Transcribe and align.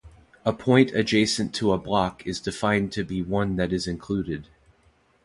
A 0.45 0.51
point 0.51 0.89
adjacent 0.95 1.53
to 1.53 1.71
a 1.73 1.77
block 1.77 2.25
is 2.25 2.39
defined 2.39 2.91
to 2.93 3.03
be 3.03 3.21
one 3.21 3.55
that 3.57 3.71
is 3.71 3.85
included. 3.85 4.47